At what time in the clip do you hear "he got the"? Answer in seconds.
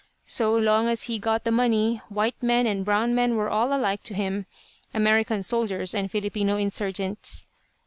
1.03-1.51